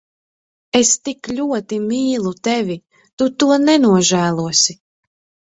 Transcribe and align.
Es 0.77 0.93
tik 1.09 1.29
ļoti 1.39 1.79
mīlu 1.83 2.33
tevi. 2.49 2.79
Tu 3.23 3.29
to 3.45 3.51
nenožēlosi. 3.69 4.79